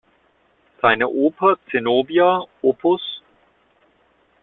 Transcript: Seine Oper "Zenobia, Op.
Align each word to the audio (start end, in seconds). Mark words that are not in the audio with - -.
Seine 0.81 1.09
Oper 1.09 1.59
"Zenobia, 1.69 2.43
Op. 2.63 2.97